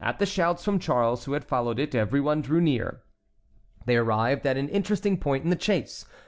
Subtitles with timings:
[0.00, 3.02] At the shouts from Charles, who had followed it, everyone drew near.
[3.84, 6.06] They arrived at an interesting point in the chase.